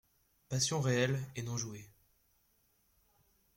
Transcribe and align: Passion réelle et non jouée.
Passion 0.49 0.81
réelle 0.81 1.19
et 1.35 1.43
non 1.43 1.57
jouée. 1.57 1.87